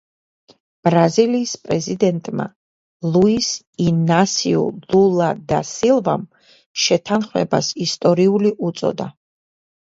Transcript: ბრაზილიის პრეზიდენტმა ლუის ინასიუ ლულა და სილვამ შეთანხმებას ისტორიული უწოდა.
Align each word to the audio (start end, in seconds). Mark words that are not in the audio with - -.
ბრაზილიის 0.85 1.51
პრეზიდენტმა 1.65 2.45
ლუის 3.17 3.49
ინასიუ 3.85 4.63
ლულა 4.95 5.29
და 5.53 5.61
სილვამ 5.73 6.25
შეთანხმებას 6.87 7.71
ისტორიული 7.89 8.55
უწოდა. 8.71 9.09